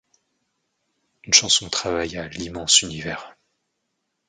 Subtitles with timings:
[1.25, 3.37] Une chanson travaille à l’immense univers;